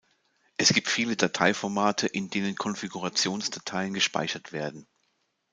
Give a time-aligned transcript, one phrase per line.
[0.57, 4.87] Es gibt viele Dateiformate, in denen Konfigurationsdateien gespeichert werden.